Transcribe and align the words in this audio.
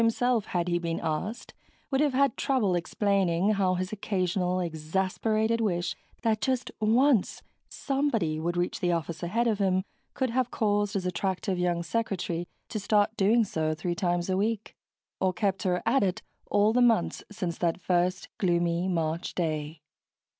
himself, 0.01 0.45
had 0.47 0.67
he 0.67 0.79
been 0.79 0.99
asked, 1.03 1.53
would 1.91 2.01
have 2.01 2.15
had 2.15 2.35
trouble 2.35 2.73
explaining 2.73 3.51
how 3.51 3.75
his 3.75 3.93
occasional 3.93 4.59
exasperated 4.59 5.61
wish 5.61 5.95
that 6.23 6.41
just 6.41 6.71
once 6.79 7.43
somebody 7.69 8.39
would 8.39 8.57
reach 8.57 8.79
the 8.79 8.91
office 8.91 9.21
ahead 9.21 9.45
of 9.45 9.59
him 9.59 9.83
could 10.15 10.31
have 10.31 10.49
caused 10.49 10.95
his 10.95 11.05
attractive 11.05 11.59
young 11.59 11.83
secretary 11.83 12.47
to 12.67 12.79
start 12.79 13.15
doing 13.15 13.43
so 13.43 13.75
three 13.75 13.93
times 13.93 14.27
a 14.27 14.35
week... 14.35 14.75
or 15.19 15.31
kept 15.33 15.61
her 15.61 15.83
at 15.85 16.01
it 16.01 16.23
all 16.47 16.73
the 16.73 16.81
months 16.81 17.23
since 17.31 17.59
that 17.59 17.79
first 17.79 18.27
gloomy 18.39 18.87
March 18.87 19.35
day. 19.35 19.81